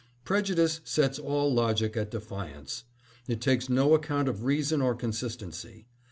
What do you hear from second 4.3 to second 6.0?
reason or consistency.